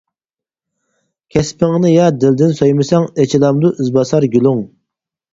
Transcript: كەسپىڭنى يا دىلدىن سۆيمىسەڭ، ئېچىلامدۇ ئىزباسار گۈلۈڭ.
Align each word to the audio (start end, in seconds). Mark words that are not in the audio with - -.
كەسپىڭنى 1.33 1.91
يا 1.91 2.07
دىلدىن 2.23 2.55
سۆيمىسەڭ، 2.59 3.05
ئېچىلامدۇ 3.25 3.71
ئىزباسار 3.83 4.27
گۈلۈڭ. 4.37 4.65